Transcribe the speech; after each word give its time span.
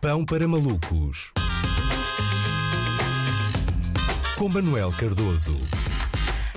Pão 0.00 0.24
para 0.24 0.48
malucos. 0.48 1.30
Com 4.38 4.48
Manuel 4.48 4.90
Cardoso. 4.98 5.54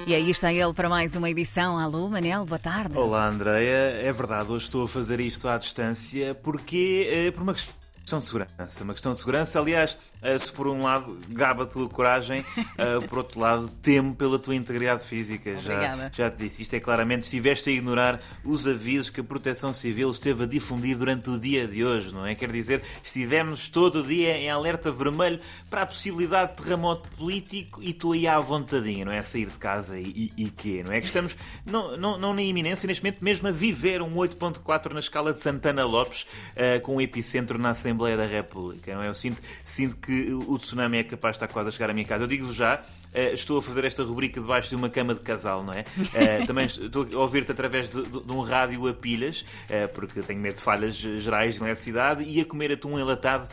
E 0.07 0.15
aí 0.15 0.29
está 0.29 0.53
ele 0.53 0.71
para 0.73 0.87
mais 0.87 1.17
uma 1.17 1.29
edição. 1.29 1.77
Alô, 1.77 2.07
Manel, 2.07 2.45
boa 2.45 2.57
tarde. 2.57 2.97
Olá, 2.97 3.27
Andreia. 3.27 3.99
É 4.01 4.13
verdade, 4.13 4.49
hoje 4.49 4.63
estou 4.63 4.85
a 4.85 4.87
fazer 4.87 5.19
isto 5.19 5.49
à 5.49 5.57
distância 5.57 6.33
porque, 6.33 7.09
eh, 7.11 7.31
por 7.31 7.43
uma 7.43 7.51
questão 7.51 7.82
de 8.19 8.25
segurança. 8.25 8.83
Uma 8.83 8.93
questão 8.93 9.11
de 9.13 9.17
segurança, 9.17 9.59
aliás, 9.59 9.97
eh, 10.21 10.37
se 10.37 10.51
por 10.51 10.67
um 10.67 10.83
lado 10.83 11.17
gaba 11.29 11.63
a 11.63 11.65
tua 11.65 11.87
coragem, 11.89 12.43
eh, 12.77 12.99
por 13.07 13.19
outro 13.19 13.39
lado 13.39 13.69
temo 13.81 14.13
pela 14.13 14.37
tua 14.37 14.53
integridade 14.53 15.03
física. 15.03 15.55
Já, 15.55 16.09
já 16.11 16.29
te 16.29 16.43
disse, 16.43 16.61
isto 16.61 16.73
é 16.75 16.79
claramente, 16.79 17.23
estiveste 17.23 17.69
a 17.69 17.73
ignorar 17.73 18.19
os 18.43 18.67
avisos 18.67 19.09
que 19.09 19.21
a 19.21 19.23
Proteção 19.23 19.73
Civil 19.73 20.09
esteve 20.11 20.43
a 20.43 20.45
difundir 20.45 20.97
durante 20.97 21.29
o 21.29 21.39
dia 21.39 21.65
de 21.65 21.83
hoje, 21.83 22.13
não 22.13 22.25
é? 22.25 22.35
Quer 22.35 22.51
dizer, 22.51 22.83
estivemos 23.01 23.69
todo 23.69 24.01
o 24.01 24.03
dia 24.03 24.37
em 24.37 24.49
alerta 24.49 24.91
vermelho 24.91 25.39
para 25.69 25.83
a 25.83 25.85
possibilidade 25.85 26.51
de 26.55 26.63
terremoto 26.63 27.09
político 27.11 27.81
e 27.81 27.93
tu 27.93 28.11
aí 28.11 28.27
à 28.27 28.39
vontadinha, 28.39 29.05
não 29.05 29.11
é? 29.13 29.19
A 29.19 29.23
sair 29.23 29.47
de 29.47 29.57
casa 29.57 29.97
e, 29.97 30.31
e, 30.37 30.45
e 30.45 30.49
quê, 30.49 30.83
não 30.85 30.91
é? 30.91 30.99
Que 30.99 31.07
estamos, 31.07 31.37
não, 31.65 31.95
não, 31.95 32.17
não 32.17 32.33
na 32.33 32.41
iminência, 32.41 32.85
neste 32.85 33.01
momento 33.01 33.23
mesmo 33.23 33.47
a 33.47 33.51
viver 33.51 34.01
um 34.01 34.13
8.4 34.15 34.91
na 34.91 34.99
escala 34.99 35.33
de 35.33 35.39
Santana 35.39 35.85
Lopes, 35.85 36.23
uh, 36.23 36.81
com 36.81 36.93
o 36.93 36.95
um 36.95 37.01
epicentro 37.01 37.57
na 37.57 37.69
Assembleia 37.69 37.92
da 38.17 38.25
República, 38.25 38.93
não 38.93 39.01
é? 39.01 39.07
Eu 39.07 39.15
sinto, 39.15 39.41
sinto 39.63 39.95
que 39.97 40.33
o 40.33 40.57
tsunami 40.57 40.97
é 40.97 41.03
capaz 41.03 41.37
de 41.37 41.43
estar 41.43 41.53
quase 41.53 41.69
a 41.69 41.71
chegar 41.71 41.89
à 41.89 41.93
minha 41.93 42.05
casa. 42.05 42.23
Eu 42.23 42.27
digo-vos 42.27 42.55
já, 42.55 42.83
Uh, 43.13 43.33
estou 43.33 43.59
a 43.59 43.61
fazer 43.61 43.85
esta 43.85 44.03
rubrica 44.03 44.41
debaixo 44.41 44.69
de 44.69 44.75
uma 44.75 44.89
cama 44.89 45.13
de 45.13 45.19
casal, 45.19 45.63
não 45.63 45.73
é? 45.73 45.81
Uh, 45.81 46.45
também 46.47 46.65
estou 46.65 47.07
a 47.13 47.17
ouvir-te 47.17 47.51
através 47.51 47.89
de, 47.89 48.01
de, 48.01 48.23
de, 48.23 48.31
um 48.31 48.41
rádio 48.41 48.87
a 48.87 48.93
pilhas, 48.93 49.41
uh, 49.41 49.87
porque 49.93 50.21
tenho 50.21 50.39
medo 50.39 50.55
de 50.55 50.61
falhas 50.61 50.95
gerais 50.95 51.55
de 51.55 51.61
eletricidade, 51.61 52.23
e 52.23 52.41
a 52.41 52.45
comer 52.45 52.71
atum 52.71 52.97
enlatado 52.97 53.47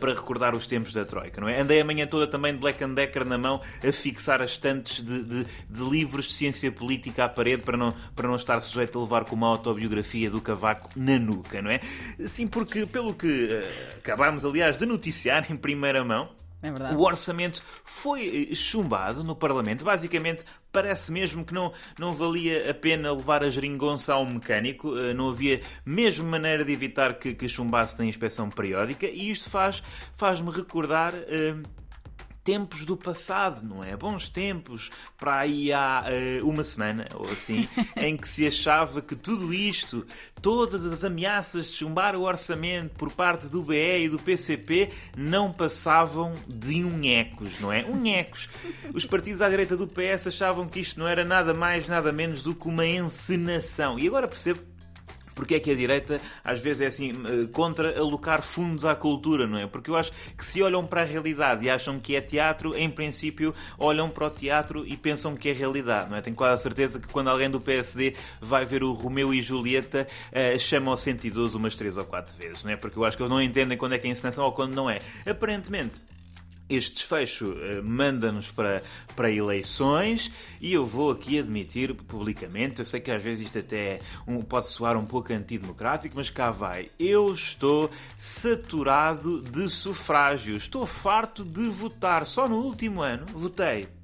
para 0.00 0.12
recordar 0.12 0.54
os 0.54 0.66
tempos 0.66 0.92
da 0.92 1.04
Troika, 1.04 1.40
não 1.40 1.48
é? 1.48 1.60
Andei 1.60 1.80
a 1.80 1.84
manhã 1.84 2.06
toda 2.06 2.26
também 2.26 2.52
de 2.52 2.58
Black 2.58 2.82
and 2.82 2.94
Decker 2.94 3.24
na 3.24 3.38
mão 3.38 3.60
a 3.82 3.92
fixar 3.92 4.42
as 4.42 4.52
estantes 4.52 5.02
de, 5.02 5.22
de, 5.22 5.44
de, 5.44 5.84
livros 5.84 6.26
de 6.26 6.32
ciência 6.32 6.70
política 6.70 7.24
à 7.24 7.28
parede 7.28 7.62
para 7.62 7.76
não, 7.76 7.94
para 8.14 8.26
não 8.26 8.36
estar 8.36 8.60
sujeito 8.60 8.98
a 8.98 9.02
levar 9.02 9.24
com 9.24 9.36
uma 9.36 9.46
autobiografia 9.46 10.28
do 10.30 10.40
Cavaco 10.40 10.90
na 10.96 11.18
nuca, 11.18 11.62
não 11.62 11.70
é? 11.70 11.80
Sim, 12.26 12.46
porque 12.46 12.86
pelo 12.86 13.14
que 13.14 13.62
acabámos, 13.98 14.44
aliás, 14.44 14.76
de 14.76 14.84
noticiar 14.84 15.50
em 15.50 15.56
primeira 15.56 16.04
mão, 16.04 16.28
é 16.62 16.94
o 16.94 17.00
orçamento 17.02 17.62
foi 17.84 18.48
eh, 18.50 18.54
chumbado 18.54 19.22
no 19.22 19.36
Parlamento. 19.36 19.84
Basicamente, 19.84 20.44
parece 20.72 21.12
mesmo 21.12 21.44
que 21.44 21.54
não, 21.54 21.72
não 21.98 22.12
valia 22.12 22.70
a 22.70 22.74
pena 22.74 23.12
levar 23.12 23.44
a 23.44 23.50
geringonça 23.50 24.14
ao 24.14 24.24
mecânico. 24.26 24.96
Eh, 24.96 25.14
não 25.14 25.30
havia 25.30 25.60
mesmo 25.86 26.28
maneira 26.28 26.64
de 26.64 26.72
evitar 26.72 27.14
que, 27.14 27.34
que 27.34 27.48
chumbasse 27.48 27.98
na 27.98 28.04
inspeção 28.04 28.50
periódica. 28.50 29.06
E 29.06 29.30
isto 29.30 29.48
faz-me 29.50 29.86
faz 30.14 30.40
recordar. 30.40 31.14
Uh, 31.14 31.87
tempos 32.48 32.86
do 32.86 32.96
passado, 32.96 33.62
não 33.62 33.84
é? 33.84 33.94
Bons 33.94 34.30
tempos, 34.30 34.90
para 35.18 35.40
aí 35.40 35.70
há 35.70 36.02
uh, 36.42 36.48
uma 36.48 36.64
semana 36.64 37.06
ou 37.12 37.28
assim, 37.28 37.68
em 37.94 38.16
que 38.16 38.26
se 38.26 38.46
achava 38.46 39.02
que 39.02 39.14
tudo 39.14 39.52
isto, 39.52 40.06
todas 40.40 40.86
as 40.86 41.04
ameaças 41.04 41.66
de 41.66 41.74
chumbar 41.74 42.16
o 42.16 42.22
orçamento 42.22 42.94
por 42.94 43.12
parte 43.12 43.48
do 43.48 43.62
BE 43.62 44.04
e 44.04 44.08
do 44.08 44.18
PCP 44.18 44.88
não 45.14 45.52
passavam 45.52 46.32
de 46.48 46.82
unhecos, 46.82 47.58
não 47.60 47.70
é? 47.70 47.84
Unhecos. 47.84 48.48
Os 48.94 49.04
partidos 49.04 49.42
à 49.42 49.50
direita 49.50 49.76
do 49.76 49.86
PS 49.86 50.28
achavam 50.28 50.66
que 50.66 50.80
isto 50.80 50.98
não 50.98 51.06
era 51.06 51.26
nada 51.26 51.52
mais, 51.52 51.86
nada 51.86 52.10
menos 52.10 52.42
do 52.42 52.54
que 52.54 52.66
uma 52.66 52.86
encenação. 52.86 53.98
E 53.98 54.08
agora 54.08 54.26
percebo 54.26 54.62
porque 55.38 55.54
é 55.54 55.60
que 55.60 55.70
a 55.70 55.74
direita 55.74 56.20
às 56.42 56.58
vezes 56.58 56.80
é 56.80 56.86
assim 56.86 57.12
eh, 57.12 57.46
contra 57.52 57.96
alocar 57.96 58.42
fundos 58.42 58.84
à 58.84 58.96
cultura, 58.96 59.46
não 59.46 59.56
é? 59.56 59.68
Porque 59.68 59.88
eu 59.88 59.96
acho 59.96 60.10
que 60.36 60.44
se 60.44 60.60
olham 60.60 60.84
para 60.84 61.02
a 61.02 61.04
realidade 61.04 61.64
e 61.64 61.70
acham 61.70 62.00
que 62.00 62.16
é 62.16 62.20
teatro, 62.20 62.76
em 62.76 62.90
princípio 62.90 63.54
olham 63.78 64.10
para 64.10 64.26
o 64.26 64.30
teatro 64.30 64.84
e 64.84 64.96
pensam 64.96 65.36
que 65.36 65.48
é 65.48 65.52
realidade, 65.52 66.10
não 66.10 66.16
é? 66.16 66.20
Tenho 66.20 66.34
quase 66.34 66.54
a 66.54 66.58
certeza 66.58 66.98
que 66.98 67.06
quando 67.06 67.28
alguém 67.28 67.48
do 67.48 67.60
PSD 67.60 68.16
vai 68.40 68.64
ver 68.64 68.82
o 68.82 68.92
Romeu 68.92 69.32
e 69.32 69.40
Julieta, 69.40 70.08
uh, 70.32 70.58
chama 70.58 70.90
ao 70.90 70.96
112 70.96 71.56
umas 71.56 71.76
três 71.76 71.96
ou 71.96 72.04
quatro 72.04 72.36
vezes, 72.36 72.64
não 72.64 72.72
é? 72.72 72.76
Porque 72.76 72.98
eu 72.98 73.04
acho 73.04 73.16
que 73.16 73.22
eles 73.22 73.30
não 73.30 73.40
entendem 73.40 73.78
quando 73.78 73.92
é 73.92 73.98
que 73.98 74.08
é 74.08 74.10
encenação 74.10 74.44
ou 74.44 74.50
quando 74.50 74.74
não 74.74 74.90
é. 74.90 75.00
Aparentemente, 75.24 76.00
este 76.68 76.96
desfecho 76.96 77.50
uh, 77.52 77.82
manda-nos 77.82 78.50
para, 78.50 78.82
para 79.16 79.30
eleições 79.30 80.30
e 80.60 80.72
eu 80.72 80.84
vou 80.84 81.10
aqui 81.10 81.38
admitir 81.38 81.94
publicamente, 81.94 82.80
eu 82.80 82.84
sei 82.84 83.00
que 83.00 83.10
às 83.10 83.22
vezes 83.22 83.46
isto 83.46 83.58
até 83.58 84.00
um, 84.26 84.42
pode 84.42 84.68
soar 84.68 84.96
um 84.96 85.04
pouco 85.04 85.32
antidemocrático, 85.32 86.14
mas 86.16 86.30
cá 86.30 86.50
vai. 86.50 86.90
Eu 86.98 87.32
estou 87.32 87.90
saturado 88.16 89.42
de 89.42 89.68
sufrágio, 89.68 90.56
estou 90.56 90.86
farto 90.86 91.44
de 91.44 91.68
votar. 91.68 92.26
Só 92.26 92.48
no 92.48 92.56
último 92.56 93.02
ano 93.02 93.26
votei 93.34 93.97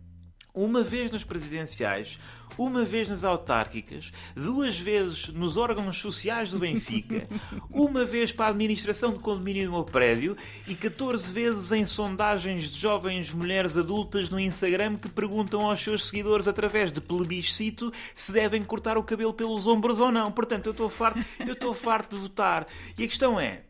uma 0.55 0.85
vez 0.85 1.11
nas 1.11 1.25
presidenciais, 1.25 2.17
uma 2.57 2.85
vez 2.85 3.09
nas 3.09 3.25
autárquicas, 3.25 4.13
duas 4.37 4.79
vezes 4.79 5.29
nos 5.29 5.57
órgãos 5.57 5.99
sociais 5.99 6.51
do 6.51 6.59
Benfica, 6.61 7.29
uma 7.69 8.05
vez 8.05 8.31
para 8.31 8.47
a 8.47 8.51
administração 8.51 9.13
de 9.13 9.19
condomínio 9.19 9.67
do 9.67 9.73
meu 9.73 9.85
prédio 9.85 10.37
e 10.69 10.77
14 10.77 11.29
vezes 11.33 11.73
em 11.73 11.85
sondagens 11.85 12.71
de 12.71 12.79
jovens 12.79 13.33
mulheres 13.33 13.77
adultas 13.77 14.31
no 14.31 14.39
Instagram 14.39 14.97
que 14.97 15.09
perguntam 15.09 15.69
aos 15.69 15.81
seus 15.81 16.07
seguidores 16.07 16.47
através 16.47 16.93
de 16.93 17.01
plebiscito 17.01 17.93
se 18.15 18.31
devem 18.31 18.63
cortar 18.63 18.97
o 18.97 19.03
cabelo 19.03 19.35
pelos 19.35 19.67
ombros 19.67 19.99
ou 19.99 20.13
não. 20.13 20.31
Portanto, 20.31 20.67
eu 20.67 20.73
estou 20.73 20.89
farto, 20.89 21.19
eu 21.41 21.55
estou 21.55 21.75
farto 21.75 22.15
de 22.15 22.23
votar. 22.23 22.67
E 22.97 23.03
a 23.03 23.09
questão 23.09 23.41
é, 23.41 23.63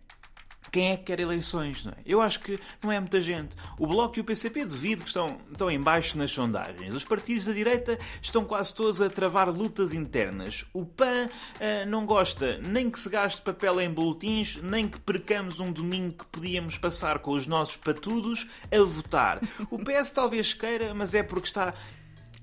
quem 0.74 0.90
é 0.90 0.96
que 0.96 1.04
quer 1.04 1.20
eleições, 1.20 1.84
não 1.84 1.92
é? 1.92 1.96
Eu 2.04 2.20
acho 2.20 2.40
que 2.40 2.58
não 2.82 2.90
é 2.90 2.98
muita 2.98 3.22
gente. 3.22 3.54
O 3.78 3.86
Bloco 3.86 4.18
e 4.18 4.20
o 4.20 4.24
PCP 4.24 4.64
devido 4.64 5.02
que 5.02 5.06
estão, 5.06 5.38
estão 5.48 5.70
em 5.70 5.80
baixo 5.80 6.18
nas 6.18 6.32
sondagens. 6.32 6.92
Os 6.92 7.04
partidos 7.04 7.44
da 7.44 7.52
direita 7.52 7.96
estão 8.20 8.44
quase 8.44 8.74
todos 8.74 9.00
a 9.00 9.08
travar 9.08 9.48
lutas 9.48 9.92
internas. 9.92 10.66
O 10.72 10.84
PAN 10.84 11.26
uh, 11.26 11.88
não 11.88 12.04
gosta 12.04 12.58
nem 12.58 12.90
que 12.90 12.98
se 12.98 13.08
gaste 13.08 13.40
papel 13.40 13.80
em 13.80 13.88
boletins, 13.88 14.56
nem 14.64 14.88
que 14.88 14.98
percamos 14.98 15.60
um 15.60 15.70
domingo 15.70 16.14
que 16.18 16.26
podíamos 16.26 16.76
passar 16.76 17.20
com 17.20 17.30
os 17.30 17.46
nossos 17.46 17.76
patudos 17.76 18.44
a 18.72 18.82
votar. 18.82 19.38
O 19.70 19.78
PS 19.78 20.10
talvez 20.10 20.54
queira, 20.54 20.92
mas 20.92 21.14
é 21.14 21.22
porque 21.22 21.46
está 21.46 21.72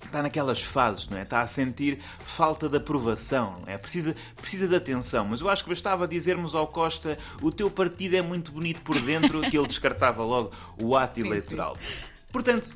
está 0.05 0.21
naquelas 0.21 0.61
fases, 0.61 1.07
não 1.07 1.17
é? 1.17 1.23
Está 1.23 1.41
a 1.41 1.47
sentir 1.47 1.99
falta 2.19 2.67
de 2.67 2.77
aprovação, 2.77 3.59
não 3.65 3.73
é? 3.73 3.77
Precisa, 3.77 4.15
precisa 4.39 4.67
de 4.67 4.75
atenção. 4.75 5.25
Mas 5.25 5.41
eu 5.41 5.49
acho 5.49 5.63
que 5.63 5.69
bastava 5.69 6.07
dizermos 6.07 6.55
ao 6.55 6.67
Costa 6.67 7.17
o 7.41 7.51
teu 7.51 7.69
partido 7.69 8.15
é 8.15 8.21
muito 8.21 8.51
bonito 8.51 8.81
por 8.81 8.99
dentro 8.99 9.41
que 9.41 9.57
ele 9.57 9.67
descartava 9.67 10.23
logo 10.23 10.51
o 10.77 10.95
ato 10.95 11.21
sim, 11.21 11.27
eleitoral. 11.27 11.77
Sim. 11.77 12.11
Portanto, 12.31 12.75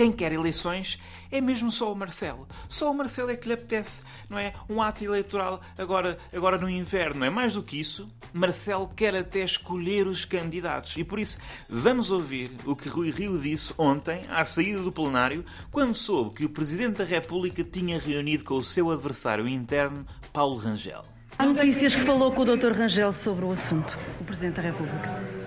quem 0.00 0.10
quer 0.10 0.32
eleições 0.32 0.98
é 1.30 1.42
mesmo 1.42 1.70
só 1.70 1.92
o 1.92 1.94
Marcelo. 1.94 2.48
Só 2.70 2.90
o 2.90 2.94
Marcelo 2.94 3.30
é 3.30 3.36
que 3.36 3.46
lhe 3.46 3.52
apetece, 3.52 4.02
não 4.30 4.38
é? 4.38 4.54
Um 4.66 4.80
ato 4.80 5.04
eleitoral 5.04 5.60
agora, 5.76 6.16
agora 6.34 6.56
no 6.56 6.70
inverno. 6.70 7.22
É 7.22 7.28
mais 7.28 7.52
do 7.52 7.62
que 7.62 7.78
isso. 7.78 8.10
Marcelo 8.32 8.90
quer 8.96 9.14
até 9.14 9.40
escolher 9.40 10.06
os 10.06 10.24
candidatos. 10.24 10.96
E 10.96 11.04
por 11.04 11.18
isso, 11.18 11.36
vamos 11.68 12.10
ouvir 12.10 12.50
o 12.64 12.74
que 12.74 12.88
Rui 12.88 13.10
Rio 13.10 13.36
disse 13.36 13.74
ontem, 13.76 14.22
à 14.30 14.42
saída 14.42 14.80
do 14.80 14.90
plenário, 14.90 15.44
quando 15.70 15.94
soube 15.94 16.36
que 16.36 16.46
o 16.46 16.48
Presidente 16.48 16.96
da 16.96 17.04
República 17.04 17.62
tinha 17.62 17.98
reunido 17.98 18.42
com 18.42 18.54
o 18.54 18.64
seu 18.64 18.90
adversário 18.90 19.46
interno, 19.46 20.02
Paulo 20.32 20.56
Rangel. 20.56 21.04
Há 21.38 21.44
notícias 21.44 21.94
que 21.94 22.06
falou 22.06 22.32
com 22.32 22.40
o 22.40 22.56
Dr. 22.56 22.72
Rangel 22.72 23.12
sobre 23.12 23.44
o 23.44 23.52
assunto, 23.52 23.98
o 24.18 24.24
Presidente 24.24 24.56
da 24.56 24.62
República 24.62 25.40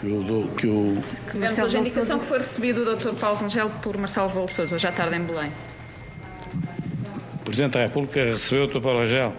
que 0.00 0.06
o. 0.06 0.48
Que 0.56 0.66
o... 0.66 1.02
Tivemos 1.30 1.58
hoje 1.58 1.76
a 1.76 1.80
indicação 1.80 2.18
que 2.18 2.26
foi 2.26 2.38
recebido 2.38 2.82
o 2.82 2.96
Dr. 2.96 3.14
Paulo 3.14 3.38
Rangel 3.38 3.70
por 3.82 3.96
Marcelo 3.96 4.28
Rebelo 4.28 4.48
Souza, 4.48 4.76
hoje 4.76 4.86
à 4.86 4.92
tarde 4.92 5.16
em 5.16 5.22
Belém. 5.24 5.52
O 7.40 7.44
Presidente 7.44 7.72
da 7.72 7.80
República 7.80 8.24
recebeu 8.24 8.64
o 8.64 8.66
Dr. 8.66 8.80
Paulo 8.80 9.00
Rangel 9.00 9.34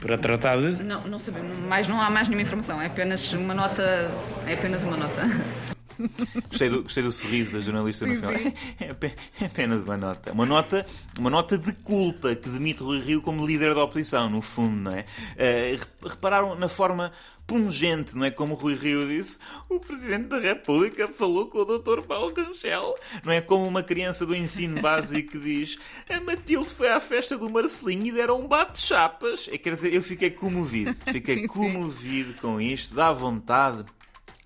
para 0.00 0.18
tratar 0.18 0.56
de. 0.58 0.82
Não, 0.82 1.00
não 1.02 1.18
sabemos, 1.18 1.56
mais 1.58 1.88
não 1.88 2.00
há 2.00 2.10
mais 2.10 2.28
nenhuma 2.28 2.42
informação, 2.42 2.80
é 2.80 2.86
apenas 2.86 3.32
uma 3.32 3.54
nota. 3.54 4.10
É 4.46 4.54
apenas 4.54 4.82
uma 4.82 4.96
nota. 4.96 5.75
Gostei 6.48 6.68
do, 6.68 6.82
gostei 6.82 7.02
do 7.02 7.12
sorriso 7.12 7.54
da 7.54 7.60
jornalista 7.60 8.06
no 8.06 8.14
final. 8.14 8.32
É, 8.78 8.90
é, 8.90 9.46
apenas 9.46 9.84
uma 9.84 9.96
nota. 9.96 10.32
Uma 10.32 10.46
nota, 10.46 10.86
uma 11.18 11.30
nota 11.30 11.56
de 11.56 11.72
culpa 11.72 12.34
que 12.34 12.48
demite 12.48 12.82
Rui 12.82 13.00
Rio 13.00 13.22
como 13.22 13.46
líder 13.46 13.74
da 13.74 13.84
oposição, 13.84 14.28
no 14.28 14.42
fundo, 14.42 14.76
não 14.76 14.92
é? 14.92 15.04
Uh, 15.34 16.08
repararam 16.08 16.54
na 16.54 16.68
forma 16.68 17.12
pungente, 17.46 18.16
não 18.16 18.24
é? 18.24 18.30
Como 18.30 18.54
Rui 18.54 18.74
Rio 18.74 19.06
disse, 19.06 19.38
o 19.68 19.78
Presidente 19.78 20.28
da 20.28 20.38
República 20.38 21.08
falou 21.08 21.46
com 21.46 21.58
o 21.58 21.64
Dr. 21.64 22.02
Paulo 22.02 22.34
Rangel. 22.34 22.94
Não 23.24 23.32
é 23.32 23.40
como 23.40 23.66
uma 23.66 23.82
criança 23.82 24.26
do 24.26 24.34
ensino 24.34 24.80
básico 24.80 25.32
que 25.32 25.38
diz 25.38 25.78
a 26.10 26.20
Matilde 26.20 26.70
foi 26.70 26.88
à 26.88 26.98
festa 27.00 27.38
do 27.38 27.48
Marcelinho 27.48 28.06
e 28.06 28.12
deram 28.12 28.40
um 28.40 28.48
bate-chapas. 28.48 29.48
É, 29.50 29.56
quer 29.56 29.74
dizer, 29.74 29.94
eu 29.94 30.02
fiquei 30.02 30.30
comovido. 30.30 30.94
Fiquei 31.06 31.40
sim, 31.40 31.46
comovido 31.46 32.32
sim. 32.32 32.38
com 32.40 32.60
isto, 32.60 32.94
dá 32.94 33.12
vontade 33.12 33.84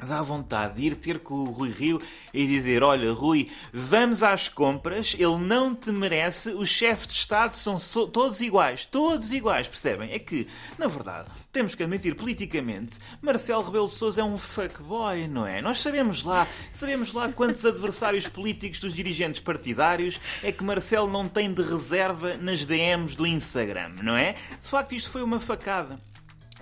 dá 0.07 0.23
vontade 0.23 0.75
de 0.75 0.87
ir 0.87 0.95
ter 0.97 1.21
com 1.21 1.35
o 1.35 1.51
Rui 1.51 1.71
Rio 1.71 2.01
e 2.33 2.47
dizer: 2.47 2.83
Olha, 2.83 3.13
Rui, 3.13 3.51
vamos 3.73 4.23
às 4.23 4.49
compras, 4.49 5.15
ele 5.19 5.39
não 5.39 5.75
te 5.75 5.91
merece, 5.91 6.51
os 6.51 6.69
chefes 6.69 7.07
de 7.07 7.15
Estado 7.15 7.55
são 7.55 7.79
so 7.79 8.07
todos 8.07 8.41
iguais, 8.41 8.85
todos 8.85 9.33
iguais, 9.33 9.67
percebem? 9.67 10.13
É 10.13 10.19
que, 10.19 10.47
na 10.79 10.87
verdade, 10.87 11.29
temos 11.53 11.75
que 11.75 11.83
admitir 11.83 12.15
politicamente, 12.15 12.99
Marcelo 13.21 13.63
Rebelo 13.63 13.89
de 13.89 13.95
Sousa 13.95 14.21
é 14.21 14.25
um 14.25 14.39
fuckboy, 14.39 15.27
não 15.27 15.47
é? 15.47 15.61
Nós 15.61 15.81
sabemos 15.81 16.23
lá, 16.23 16.47
sabemos 16.73 17.13
lá 17.13 17.31
quantos 17.31 17.65
adversários 17.67 18.29
políticos 18.29 18.81
dos 18.81 18.95
dirigentes 18.95 19.41
partidários 19.41 20.21
é 20.43 20.53
que 20.53 20.63
Marcelo 20.63 21.11
não 21.11 21.29
tem 21.29 21.53
de 21.53 21.63
reserva 21.63 22.37
nas 22.37 22.65
DMs 22.65 23.17
do 23.17 23.27
Instagram, 23.27 23.91
não 24.03 24.17
é? 24.17 24.35
De 24.59 24.69
facto, 24.69 24.95
isto 24.95 25.11
foi 25.11 25.23
uma 25.23 25.41
facada. 25.41 25.99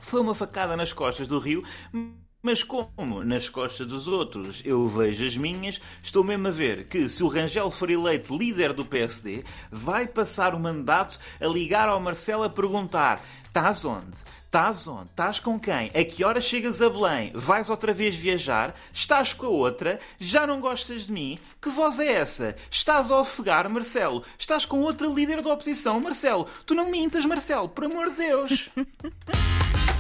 Foi 0.01 0.21
uma 0.21 0.35
facada 0.35 0.77
nas 0.77 0.93
costas 0.93 1.27
do 1.27 1.39
Rio. 1.39 1.63
Mas 2.41 2.63
como 2.63 3.25
nas 3.25 3.49
costas 3.49 3.89
dos 3.89 4.07
outros 4.07 4.63
eu 4.65 4.87
vejo 4.87 5.27
as 5.27 5.37
minhas, 5.37 5.81
estou 6.01 6.23
mesmo 6.23 6.47
a 6.47 6.53
ver 6.53 6.85
que 6.85 7.09
se 7.09 7.25
o 7.25 7.29
Rangel 7.29 7.69
for 7.69 7.91
eleito 7.91 8.37
líder 8.37 8.73
do 8.73 8.85
PSD, 8.85 9.43
vai 9.73 10.07
passar 10.07 10.55
o 10.55 10.61
mandato 10.61 11.19
a 11.41 11.47
ligar 11.49 11.89
ao 11.89 11.99
Marcelo 12.01 12.45
a 12.45 12.49
perguntar: 12.49 13.21
estás 13.45 13.85
onde? 13.85 14.19
Estás 14.47 14.87
onde? 14.87 15.11
Estás 15.11 15.41
com 15.41 15.59
quem? 15.59 15.91
A 15.93 16.05
que 16.05 16.23
hora 16.25 16.41
chegas 16.41 16.81
a 16.81 16.89
Belém? 16.89 17.33
Vais 17.35 17.69
outra 17.69 17.93
vez 17.93 18.15
viajar? 18.15 18.73
Estás 18.93 19.33
com 19.33 19.47
a 19.47 19.51
outra? 19.51 19.99
Já 20.21 20.47
não 20.47 20.61
gostas 20.61 21.07
de 21.07 21.13
mim? 21.13 21.41
Que 21.61 21.69
voz 21.69 21.99
é 21.99 22.13
essa? 22.13 22.57
Estás 22.71 23.11
a 23.11 23.19
ofegar, 23.19 23.69
Marcelo? 23.69 24.23
Estás 24.39 24.65
com 24.65 24.81
outra 24.83 25.09
líder 25.09 25.43
da 25.43 25.53
oposição, 25.53 25.99
Marcelo? 25.99 26.47
Tu 26.65 26.73
não 26.73 26.89
mintas, 26.89 27.27
Marcelo, 27.27 27.69
por 27.69 27.85
amor 27.85 28.11
de 28.11 28.17
Deus! 28.17 28.71